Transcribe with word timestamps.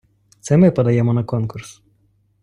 Це 0.39 0.57
ми 0.57 0.71
подаємо 0.71 1.13
на 1.13 1.23
конкурс. 1.23 1.81